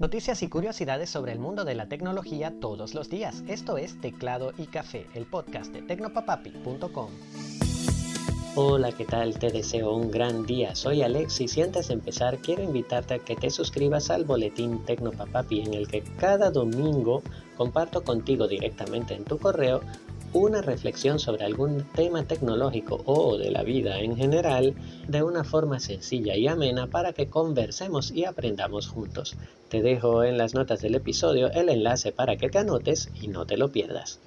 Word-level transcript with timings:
Noticias 0.00 0.42
y 0.42 0.48
curiosidades 0.48 1.10
sobre 1.10 1.32
el 1.32 1.38
mundo 1.38 1.66
de 1.66 1.74
la 1.74 1.86
tecnología 1.86 2.54
todos 2.58 2.94
los 2.94 3.10
días. 3.10 3.44
Esto 3.48 3.76
es 3.76 4.00
Teclado 4.00 4.54
y 4.56 4.64
Café, 4.64 5.06
el 5.12 5.26
podcast 5.26 5.74
de 5.74 5.82
tecnopapapi.com. 5.82 7.10
Hola, 8.54 8.92
¿qué 8.92 9.04
tal? 9.04 9.38
Te 9.38 9.50
deseo 9.50 9.94
un 9.94 10.10
gran 10.10 10.46
día. 10.46 10.74
Soy 10.74 11.02
Alex 11.02 11.42
y 11.42 11.60
antes 11.60 11.88
de 11.88 11.94
empezar 11.94 12.38
quiero 12.38 12.62
invitarte 12.62 13.12
a 13.12 13.18
que 13.18 13.36
te 13.36 13.50
suscribas 13.50 14.08
al 14.08 14.24
boletín 14.24 14.82
Tecnopapapi 14.86 15.60
en 15.60 15.74
el 15.74 15.86
que 15.86 16.02
cada 16.18 16.50
domingo 16.50 17.22
comparto 17.58 18.02
contigo 18.02 18.48
directamente 18.48 19.12
en 19.12 19.24
tu 19.24 19.36
correo 19.36 19.82
una 20.32 20.62
reflexión 20.62 21.18
sobre 21.18 21.44
algún 21.44 21.84
tema 21.94 22.22
tecnológico 22.22 23.02
o 23.04 23.36
de 23.36 23.50
la 23.50 23.62
vida 23.62 23.98
en 23.98 24.16
general 24.16 24.74
de 25.08 25.22
una 25.22 25.42
forma 25.42 25.80
sencilla 25.80 26.36
y 26.36 26.46
amena 26.46 26.86
para 26.86 27.12
que 27.12 27.28
conversemos 27.28 28.12
y 28.12 28.24
aprendamos 28.24 28.86
juntos. 28.88 29.36
Te 29.68 29.82
dejo 29.82 30.22
en 30.22 30.38
las 30.38 30.54
notas 30.54 30.80
del 30.80 30.94
episodio 30.94 31.50
el 31.52 31.68
enlace 31.68 32.12
para 32.12 32.36
que 32.36 32.48
te 32.48 32.58
anotes 32.58 33.10
y 33.20 33.28
no 33.28 33.44
te 33.44 33.56
lo 33.56 33.72
pierdas. 33.72 34.20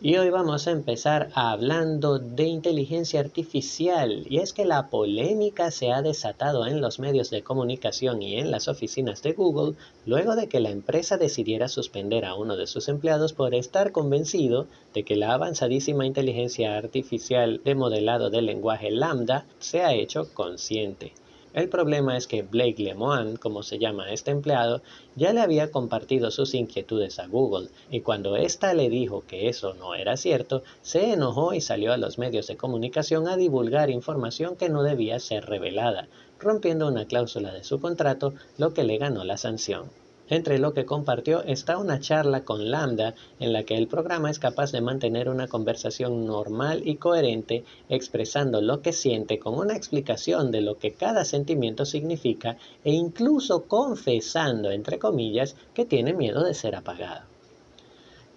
Y 0.00 0.16
hoy 0.16 0.30
vamos 0.30 0.68
a 0.68 0.70
empezar 0.70 1.28
hablando 1.34 2.20
de 2.20 2.44
inteligencia 2.44 3.18
artificial. 3.18 4.24
Y 4.30 4.38
es 4.38 4.52
que 4.52 4.64
la 4.64 4.90
polémica 4.90 5.72
se 5.72 5.90
ha 5.90 6.02
desatado 6.02 6.68
en 6.68 6.80
los 6.80 7.00
medios 7.00 7.30
de 7.30 7.42
comunicación 7.42 8.22
y 8.22 8.36
en 8.36 8.52
las 8.52 8.68
oficinas 8.68 9.24
de 9.24 9.32
Google 9.32 9.74
luego 10.06 10.36
de 10.36 10.46
que 10.46 10.60
la 10.60 10.70
empresa 10.70 11.16
decidiera 11.16 11.66
suspender 11.66 12.26
a 12.26 12.36
uno 12.36 12.56
de 12.56 12.68
sus 12.68 12.88
empleados 12.88 13.32
por 13.32 13.56
estar 13.56 13.90
convencido 13.90 14.68
de 14.94 15.02
que 15.02 15.16
la 15.16 15.32
avanzadísima 15.32 16.06
inteligencia 16.06 16.78
artificial 16.78 17.60
de 17.64 17.74
modelado 17.74 18.30
del 18.30 18.46
lenguaje 18.46 18.92
lambda 18.92 19.46
se 19.58 19.82
ha 19.82 19.94
hecho 19.94 20.32
consciente. 20.32 21.12
El 21.54 21.70
problema 21.70 22.16
es 22.16 22.26
que 22.26 22.42
Blake 22.42 22.82
Lemoine, 22.82 23.38
como 23.38 23.62
se 23.62 23.78
llama 23.78 24.12
este 24.12 24.30
empleado, 24.30 24.82
ya 25.16 25.32
le 25.32 25.40
había 25.40 25.70
compartido 25.70 26.30
sus 26.30 26.52
inquietudes 26.54 27.18
a 27.18 27.26
Google 27.26 27.68
y 27.90 28.02
cuando 28.02 28.36
ésta 28.36 28.74
le 28.74 28.90
dijo 28.90 29.24
que 29.26 29.48
eso 29.48 29.72
no 29.74 29.94
era 29.94 30.18
cierto, 30.18 30.62
se 30.82 31.12
enojó 31.12 31.54
y 31.54 31.62
salió 31.62 31.92
a 31.92 31.96
los 31.96 32.18
medios 32.18 32.46
de 32.48 32.58
comunicación 32.58 33.28
a 33.28 33.36
divulgar 33.36 33.88
información 33.88 34.56
que 34.56 34.68
no 34.68 34.82
debía 34.82 35.18
ser 35.20 35.46
revelada, 35.46 36.08
rompiendo 36.38 36.86
una 36.86 37.06
cláusula 37.06 37.52
de 37.52 37.64
su 37.64 37.80
contrato, 37.80 38.34
lo 38.58 38.74
que 38.74 38.84
le 38.84 38.98
ganó 38.98 39.24
la 39.24 39.38
sanción. 39.38 39.90
Entre 40.30 40.58
lo 40.58 40.74
que 40.74 40.84
compartió 40.84 41.42
está 41.44 41.78
una 41.78 42.00
charla 42.00 42.44
con 42.44 42.70
Lambda 42.70 43.14
en 43.40 43.54
la 43.54 43.64
que 43.64 43.78
el 43.78 43.88
programa 43.88 44.30
es 44.30 44.38
capaz 44.38 44.72
de 44.72 44.82
mantener 44.82 45.30
una 45.30 45.48
conversación 45.48 46.26
normal 46.26 46.82
y 46.84 46.96
coherente 46.96 47.64
expresando 47.88 48.60
lo 48.60 48.82
que 48.82 48.92
siente 48.92 49.38
con 49.38 49.54
una 49.54 49.74
explicación 49.74 50.50
de 50.50 50.60
lo 50.60 50.76
que 50.76 50.92
cada 50.92 51.24
sentimiento 51.24 51.86
significa 51.86 52.58
e 52.84 52.92
incluso 52.92 53.64
confesando, 53.64 54.70
entre 54.70 54.98
comillas, 54.98 55.56
que 55.72 55.86
tiene 55.86 56.12
miedo 56.12 56.44
de 56.44 56.52
ser 56.52 56.76
apagado. 56.76 57.37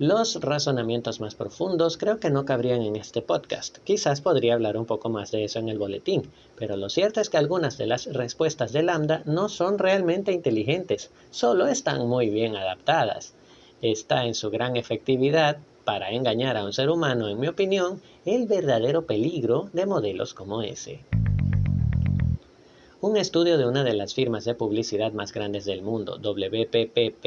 Los 0.02 0.42
razonamientos 0.42 1.22
más 1.22 1.36
profundos 1.36 1.96
creo 1.96 2.20
que 2.20 2.32
no 2.32 2.44
cabrían 2.44 2.82
en 2.82 2.96
este 2.96 3.22
podcast. 3.22 3.78
Quizás 3.84 4.20
podría 4.20 4.56
hablar 4.56 4.76
un 4.76 4.88
poco 4.88 5.10
más 5.10 5.30
de 5.30 5.44
eso 5.44 5.60
en 5.60 5.70
el 5.70 5.78
boletín, 5.78 6.24
pero 6.58 6.76
lo 6.76 6.90
cierto 6.90 7.22
es 7.22 7.30
que 7.30 7.38
algunas 7.38 7.78
de 7.78 7.86
las 7.86 8.12
respuestas 8.12 8.74
de 8.74 8.82
Lambda 8.82 9.22
no 9.26 9.48
son 9.48 9.78
realmente 9.78 10.32
inteligentes, 10.32 11.12
solo 11.30 11.68
están 11.68 12.08
muy 12.08 12.32
bien 12.32 12.56
adaptadas. 12.56 13.36
Está 13.84 14.26
en 14.26 14.34
su 14.34 14.50
gran 14.50 14.76
efectividad 14.76 15.60
para 15.86 16.10
engañar 16.10 16.58
a 16.58 16.66
un 16.66 16.74
ser 16.74 16.90
humano, 16.90 17.30
en 17.30 17.40
mi 17.40 17.48
opinión, 17.48 18.02
el 18.26 18.48
verdadero 18.48 19.06
peligro 19.06 19.70
de 19.72 19.86
modelos 19.86 20.34
como 20.34 20.64
ese. 20.64 21.02
Un 23.04 23.18
estudio 23.18 23.58
de 23.58 23.66
una 23.66 23.84
de 23.84 23.96
las 23.96 24.14
firmas 24.14 24.46
de 24.46 24.54
publicidad 24.54 25.12
más 25.12 25.34
grandes 25.34 25.66
del 25.66 25.82
mundo, 25.82 26.20
WPP 26.20 27.26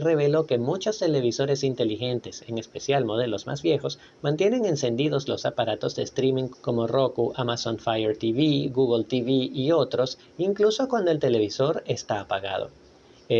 reveló 0.00 0.46
que 0.46 0.58
muchos 0.58 1.00
televisores 1.00 1.64
inteligentes, 1.64 2.44
en 2.46 2.56
especial 2.56 3.04
modelos 3.04 3.48
más 3.48 3.62
viejos, 3.62 3.98
mantienen 4.22 4.64
encendidos 4.64 5.26
los 5.26 5.44
aparatos 5.44 5.96
de 5.96 6.04
streaming 6.04 6.46
como 6.60 6.86
Roku, 6.86 7.32
Amazon 7.34 7.80
Fire 7.80 8.16
TV, 8.16 8.70
Google 8.72 9.02
TV 9.02 9.32
y 9.52 9.72
otros, 9.72 10.18
incluso 10.38 10.88
cuando 10.88 11.10
el 11.10 11.18
televisor 11.18 11.82
está 11.88 12.20
apagado. 12.20 12.70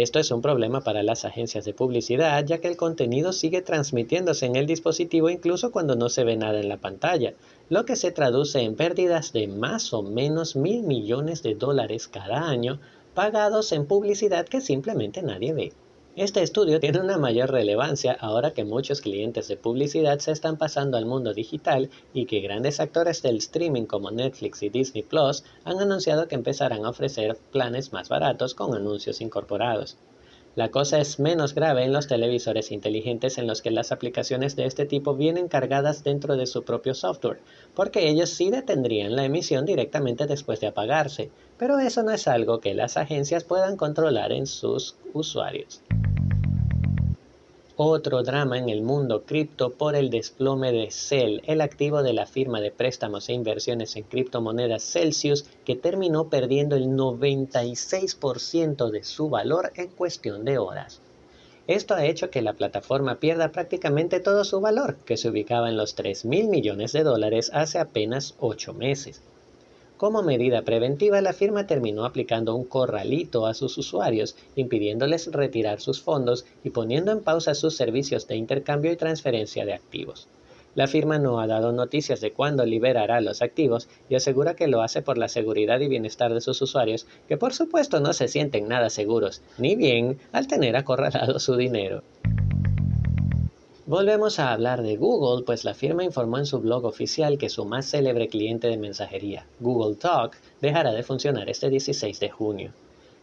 Esto 0.01 0.19
es 0.19 0.31
un 0.31 0.41
problema 0.41 0.81
para 0.81 1.03
las 1.03 1.27
agencias 1.27 1.67
de 1.67 1.75
publicidad, 1.75 2.43
ya 2.47 2.63
que 2.63 2.69
el 2.69 2.79
contenido 2.79 3.31
sigue 3.35 3.61
transmitiéndose 3.61 4.47
en 4.47 4.57
el 4.57 4.67
dispositivo 4.67 5.29
incluso 5.29 5.71
cuando 5.71 5.97
no 5.97 6.09
se 6.09 6.25
ve 6.25 6.35
nada 6.35 6.61
en 6.61 6.71
la 6.71 6.79
pantalla, 6.79 7.35
lo 7.69 7.85
que 7.85 7.97
se 7.97 8.11
traduce 8.11 8.63
en 8.63 8.75
pérdidas 8.75 9.35
de 9.35 9.49
más 9.49 9.93
o 9.93 10.03
menos 10.03 10.57
mil 10.57 10.83
millones 10.83 11.43
de 11.43 11.57
dólares 11.57 12.09
cada 12.09 12.49
año 12.49 12.81
pagados 13.13 13.71
en 13.73 13.85
publicidad 13.85 14.47
que 14.47 14.63
simplemente 14.63 15.21
nadie 15.21 15.53
ve. 15.53 15.73
Este 16.15 16.43
estudio 16.43 16.79
tiene 16.79 17.01
una 17.01 17.17
mayor 17.17 17.51
relevancia 17.51 18.13
ahora 18.13 18.51
que 18.51 18.65
muchos 18.65 19.01
clientes 19.01 19.49
de 19.49 19.57
publicidad 19.57 20.19
se 20.19 20.33
están 20.33 20.59
pasando 20.59 20.99
al 20.99 21.07
mundo 21.07 21.33
digital 21.33 21.89
y 22.13 22.27
que 22.27 22.41
grandes 22.41 22.81
actores 22.81 23.23
del 23.23 23.39
streaming 23.39 23.87
como 23.87 24.11
Netflix 24.11 24.63
y 24.63 24.69
Disney 24.69 25.05
Plus 25.05 25.43
han 25.65 25.79
anunciado 25.79 26.29
que 26.29 26.35
empezarán 26.35 26.85
a 26.85 26.91
ofrecer 26.91 27.39
planes 27.51 27.95
más 27.95 28.11
baratos 28.11 28.55
con 28.55 28.75
anuncios 28.75 29.23
incorporados. 29.23 29.97
La 30.55 30.71
cosa 30.71 30.99
es 30.99 31.19
menos 31.19 31.55
grave 31.55 31.85
en 31.85 31.95
los 31.95 32.09
televisores 32.09 32.73
inteligentes 32.73 33.39
en 33.39 33.47
los 33.47 33.63
que 33.63 33.71
las 33.71 33.91
aplicaciones 33.91 34.55
de 34.55 34.67
este 34.67 34.85
tipo 34.85 35.15
vienen 35.15 35.49
cargadas 35.49 36.05
dentro 36.05 36.37
de 36.37 36.47
su 36.47 36.63
propio 36.63 36.93
software, 36.93 37.41
porque 37.75 38.11
ellos 38.11 38.29
sí 38.29 38.51
detendrían 38.51 39.17
la 39.17 39.25
emisión 39.25 39.65
directamente 39.65 40.27
después 40.27 40.61
de 40.61 40.67
apagarse, 40.67 41.31
pero 41.57 41.79
eso 41.79 42.03
no 42.03 42.11
es 42.11 42.29
algo 42.29 42.61
que 42.61 42.75
las 42.75 42.99
agencias 42.99 43.45
puedan 43.45 43.79
controlar 43.79 44.31
en 44.31 44.47
sus 44.47 44.97
usuarios. 45.15 45.81
Otro 47.85 48.23
drama 48.23 48.59
en 48.59 48.69
el 48.69 48.81
mundo 48.81 49.25
cripto 49.25 49.71
por 49.71 49.97
el 49.97 50.09
desplome 50.09 50.71
de 50.71 50.93
Cell, 50.93 51.41
el 51.49 51.61
activo 51.61 52.05
de 52.05 52.13
la 52.13 52.27
firma 52.27 52.61
de 52.61 52.71
préstamos 52.71 53.29
e 53.29 53.33
inversiones 53.33 53.97
en 53.97 54.05
criptomonedas 54.05 54.85
Celsius, 54.85 55.47
que 55.65 55.75
terminó 55.75 56.29
perdiendo 56.29 56.77
el 56.77 56.91
96% 56.91 58.89
de 58.89 59.03
su 59.03 59.29
valor 59.29 59.73
en 59.75 59.89
cuestión 59.89 60.45
de 60.45 60.59
horas. 60.59 61.01
Esto 61.67 61.95
ha 61.95 62.05
hecho 62.05 62.31
que 62.31 62.41
la 62.41 62.53
plataforma 62.53 63.17
pierda 63.17 63.51
prácticamente 63.51 64.21
todo 64.21 64.45
su 64.45 64.61
valor, 64.61 64.99
que 65.05 65.17
se 65.17 65.31
ubicaba 65.31 65.69
en 65.69 65.77
los 65.77 65.97
3 65.97 66.25
mil 66.25 66.47
millones 66.47 66.93
de 66.93 67.03
dólares 67.03 67.51
hace 67.53 67.81
apenas 67.81 68.37
8 68.39 68.75
meses. 68.75 69.23
Como 70.03 70.25
medida 70.25 70.63
preventiva, 70.63 71.21
la 71.21 71.33
firma 71.33 71.69
terminó 71.69 72.05
aplicando 72.05 72.57
un 72.57 72.65
corralito 72.65 73.47
a 73.47 73.55
sus 73.55 73.79
usuarios, 73.79 74.35
impidiéndoles 74.57 75.31
retirar 75.31 75.81
sus 75.81 76.03
fondos 76.03 76.45
y 76.65 76.71
poniendo 76.71 77.13
en 77.13 77.21
pausa 77.21 77.55
sus 77.55 77.77
servicios 77.77 78.27
de 78.27 78.35
intercambio 78.35 78.91
y 78.91 78.97
transferencia 78.97 79.65
de 79.65 79.75
activos. 79.75 80.27
La 80.75 80.89
firma 80.89 81.21
no 81.21 81.39
ha 81.39 81.47
dado 81.47 81.71
noticias 81.71 82.21
de 82.21 82.33
cuándo 82.33 82.67
liberará 82.67 83.21
los 83.21 83.43
activos 83.43 83.89
y 84.09 84.17
asegura 84.17 84.57
que 84.57 84.67
lo 84.67 84.83
hace 84.83 85.03
por 85.03 85.19
la 85.19 85.29
seguridad 85.29 85.79
y 85.79 85.87
bienestar 85.87 86.35
de 86.35 86.41
sus 86.41 86.61
usuarios, 86.61 87.07
que 87.29 87.37
por 87.37 87.55
supuesto 87.55 88.01
no 88.01 88.13
se 88.13 88.27
sienten 88.27 88.67
nada 88.67 88.91
seguros, 88.91 89.41
ni 89.57 89.77
bien 89.77 90.19
al 90.33 90.49
tener 90.49 90.75
acorralado 90.75 91.39
su 91.39 91.55
dinero. 91.55 92.03
Volvemos 93.85 94.39
a 94.39 94.53
hablar 94.53 94.81
de 94.81 94.95
Google, 94.95 95.45
pues 95.45 95.65
la 95.65 95.75
firma 95.75 96.05
informó 96.05 96.39
en 96.39 96.47
su 96.47 96.61
blog 96.61 96.85
oficial 96.85 97.37
que 97.37 97.49
su 97.49 97.65
más 97.65 97.91
célebre 97.91 98.29
cliente 98.29 98.69
de 98.69 98.77
mensajería, 98.77 99.45
Google 99.59 99.97
Talk, 99.97 100.37
dejará 100.61 100.93
de 100.93 101.03
funcionar 101.03 101.51
este 101.51 101.69
16 101.69 102.21
de 102.21 102.31
junio. 102.31 102.73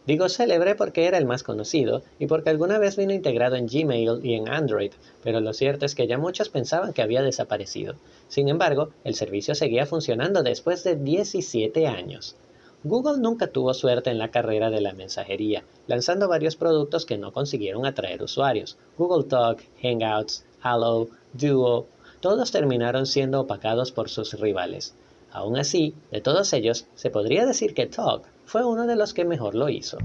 Digo 0.06 0.28
célebre 0.28 0.74
porque 0.74 1.06
era 1.06 1.16
el 1.16 1.24
más 1.24 1.42
conocido 1.42 2.02
y 2.18 2.26
porque 2.26 2.50
alguna 2.50 2.76
vez 2.76 2.96
vino 2.96 3.14
integrado 3.14 3.56
en 3.56 3.68
Gmail 3.68 4.20
y 4.22 4.34
en 4.34 4.50
Android, 4.50 4.92
pero 5.24 5.40
lo 5.40 5.54
cierto 5.54 5.86
es 5.86 5.94
que 5.94 6.06
ya 6.06 6.18
muchos 6.18 6.50
pensaban 6.50 6.92
que 6.92 7.00
había 7.00 7.22
desaparecido. 7.22 7.94
Sin 8.28 8.50
embargo, 8.50 8.90
el 9.02 9.14
servicio 9.14 9.54
seguía 9.54 9.86
funcionando 9.86 10.42
después 10.42 10.84
de 10.84 10.94
17 10.94 11.86
años. 11.86 12.36
Google 12.82 13.18
nunca 13.18 13.48
tuvo 13.48 13.74
suerte 13.74 14.10
en 14.10 14.18
la 14.18 14.30
carrera 14.30 14.70
de 14.70 14.80
la 14.80 14.94
mensajería, 14.94 15.64
lanzando 15.86 16.28
varios 16.28 16.56
productos 16.56 17.04
que 17.04 17.18
no 17.18 17.32
consiguieron 17.32 17.84
atraer 17.84 18.22
usuarios. 18.22 18.78
Google 18.96 19.24
Talk, 19.24 19.62
Hangouts, 19.82 20.44
Hello, 20.64 21.08
Duo, 21.34 21.86
todos 22.20 22.50
terminaron 22.50 23.06
siendo 23.06 23.40
opacados 23.40 23.92
por 23.92 24.08
sus 24.08 24.32
rivales. 24.40 24.94
Aún 25.30 25.58
así, 25.58 25.94
de 26.10 26.20
todos 26.20 26.52
ellos, 26.54 26.86
se 26.94 27.10
podría 27.10 27.44
decir 27.44 27.74
que 27.74 27.86
Talk 27.86 28.24
fue 28.46 28.64
uno 28.64 28.86
de 28.86 28.96
los 28.96 29.12
que 29.12 29.24
mejor 29.24 29.54
lo 29.54 29.68
hizo. 29.68 29.98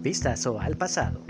Vistazo 0.00 0.58
al 0.58 0.76
pasado. 0.76 1.20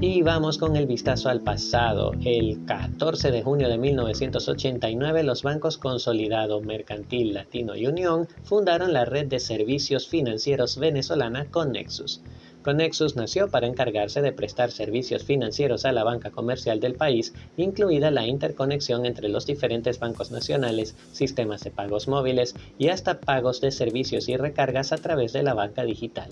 Y 0.00 0.22
vamos 0.22 0.58
con 0.58 0.76
el 0.76 0.86
vistazo 0.86 1.28
al 1.28 1.40
pasado. 1.40 2.12
El 2.24 2.64
14 2.66 3.32
de 3.32 3.42
junio 3.42 3.68
de 3.68 3.78
1989, 3.78 5.24
los 5.24 5.42
bancos 5.42 5.76
Consolidado, 5.76 6.60
Mercantil, 6.60 7.34
Latino 7.34 7.74
y 7.74 7.88
Unión 7.88 8.28
fundaron 8.44 8.92
la 8.92 9.04
red 9.04 9.26
de 9.26 9.40
servicios 9.40 10.06
financieros 10.06 10.78
venezolana 10.78 11.46
Connexus. 11.50 12.22
Conexus 12.62 13.16
nació 13.16 13.48
para 13.48 13.66
encargarse 13.66 14.22
de 14.22 14.30
prestar 14.30 14.70
servicios 14.70 15.24
financieros 15.24 15.84
a 15.84 15.90
la 15.92 16.04
banca 16.04 16.30
comercial 16.30 16.78
del 16.78 16.94
país, 16.94 17.32
incluida 17.56 18.10
la 18.10 18.26
interconexión 18.26 19.04
entre 19.04 19.28
los 19.28 19.46
diferentes 19.46 19.98
bancos 19.98 20.30
nacionales, 20.30 20.94
sistemas 21.12 21.64
de 21.64 21.70
pagos 21.70 22.06
móviles 22.06 22.54
y 22.78 22.88
hasta 22.88 23.20
pagos 23.20 23.60
de 23.60 23.70
servicios 23.70 24.28
y 24.28 24.36
recargas 24.36 24.92
a 24.92 24.98
través 24.98 25.32
de 25.32 25.42
la 25.42 25.54
banca 25.54 25.84
digital. 25.84 26.28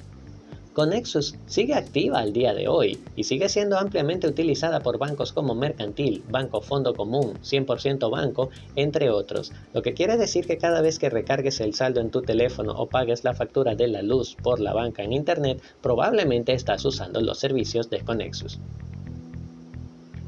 Conexus 0.77 1.37
sigue 1.47 1.73
activa 1.73 2.19
al 2.19 2.35
día 2.35 2.53
de 2.53 2.69
hoy 2.69 2.99
y 3.17 3.25
sigue 3.25 3.49
siendo 3.49 3.79
ampliamente 3.79 4.29
utilizada 4.29 4.81
por 4.81 4.99
bancos 4.99 5.33
como 5.33 5.55
Mercantil, 5.55 6.23
Banco 6.29 6.61
Fondo 6.61 6.93
Común, 6.93 7.33
100% 7.43 8.11
Banco, 8.11 8.51
entre 8.75 9.09
otros, 9.09 9.53
lo 9.73 9.81
que 9.81 9.95
quiere 9.95 10.19
decir 10.19 10.47
que 10.47 10.59
cada 10.59 10.83
vez 10.83 10.99
que 10.99 11.09
recargues 11.09 11.61
el 11.61 11.73
saldo 11.73 12.03
en 12.03 12.11
tu 12.11 12.21
teléfono 12.21 12.75
o 12.77 12.91
pagues 12.91 13.25
la 13.25 13.33
factura 13.33 13.75
de 13.75 13.89
la 13.89 14.03
luz 14.03 14.37
por 14.43 14.61
la 14.61 14.75
banca 14.75 15.03
en 15.03 15.15
Internet, 15.15 15.63
probablemente 15.81 16.53
estás 16.53 16.85
usando 16.85 17.23
los 17.23 17.39
servicios 17.39 17.89
de 17.89 18.05
Conexus. 18.05 18.61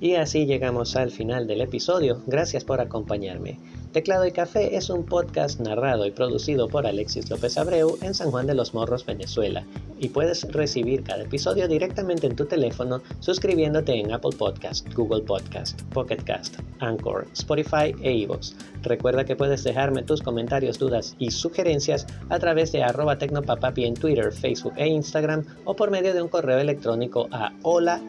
Y 0.01 0.15
así 0.15 0.47
llegamos 0.47 0.97
al 0.97 1.11
final 1.11 1.47
del 1.47 1.61
episodio. 1.61 2.23
Gracias 2.27 2.65
por 2.65 2.81
acompañarme. 2.81 3.59
Teclado 3.93 4.27
y 4.27 4.33
Café 4.33 4.77
es 4.77 4.91
un 4.91 5.07
podcast 5.07 5.61
narrado 5.61 6.05
y 6.05 6.11
producido 6.11 6.69
por 6.69 6.87
Alexis 6.87 7.31
López 7.31 7.57
Abreu 7.57 7.97
en 8.03 8.13
San 8.13 8.31
Juan 8.31 8.47
de 8.47 8.55
los 8.55 8.75
Morros, 8.75 9.07
Venezuela, 9.07 9.65
y 9.99 10.11
puedes 10.11 10.43
recibir 10.53 11.03
cada 11.03 11.23
episodio 11.23 11.67
directamente 11.67 12.27
en 12.27 12.37
tu 12.37 12.45
teléfono 12.45 13.01
suscribiéndote 13.21 13.99
en 13.99 14.13
Apple 14.13 14.37
Podcast, 14.37 14.87
Google 14.93 15.23
Podcast, 15.23 15.81
Pocket 15.95 16.23
Cast, 16.23 16.59
Anchor, 16.81 17.27
Spotify 17.33 17.95
e 18.03 18.13
iVoox. 18.13 18.53
Recuerda 18.83 19.25
que 19.25 19.37
puedes 19.37 19.65
dejarme 19.65 20.03
tus 20.03 20.21
comentarios, 20.21 20.79
dudas 20.79 21.17
y 21.19 21.31
sugerencias 21.31 22.07
a 22.29 22.39
través 22.39 22.73
de 22.73 22.83
arroba 22.83 23.17
tecnopapapi 23.17 23.87
en 23.87 23.95
Twitter, 23.95 24.33
Facebook 24.33 24.75
e 24.77 24.87
Instagram 24.87 25.47
o 25.65 25.75
por 25.75 25.91
medio 25.91 26.13
de 26.13 26.21
un 26.21 26.29
correo 26.29 26.59
electrónico 26.59 27.27
a 27.33 27.55
hola 27.63 28.03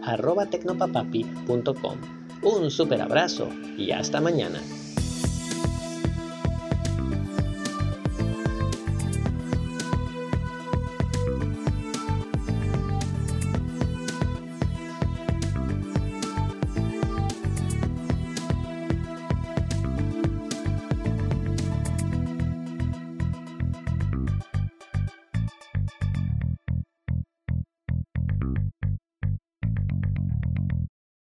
Un 2.41 2.69
super 2.69 3.01
abrazo 3.01 3.47
y 3.77 3.91
hasta 3.91 4.19
mañana. 4.19 4.59